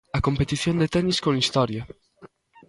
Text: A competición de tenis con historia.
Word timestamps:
A 0.17 0.19
competición 0.27 0.75
de 0.77 0.91
tenis 0.95 1.17
con 1.25 1.33
historia. 1.43 1.83